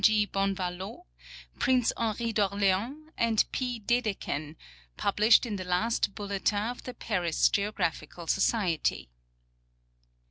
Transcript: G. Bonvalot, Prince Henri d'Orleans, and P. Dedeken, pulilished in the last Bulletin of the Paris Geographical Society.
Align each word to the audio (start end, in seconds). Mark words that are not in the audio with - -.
G. 0.03 0.25
Bonvalot, 0.25 1.05
Prince 1.59 1.93
Henri 1.95 2.31
d'Orleans, 2.33 3.11
and 3.19 3.45
P. 3.51 3.79
Dedeken, 3.79 4.55
pulilished 4.97 5.45
in 5.45 5.57
the 5.57 5.63
last 5.63 6.15
Bulletin 6.15 6.71
of 6.71 6.81
the 6.85 6.95
Paris 6.95 7.49
Geographical 7.49 8.25
Society. 8.25 9.11